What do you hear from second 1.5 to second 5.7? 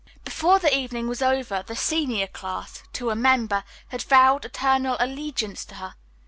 the senior class, to a member, had vowed eternal allegiance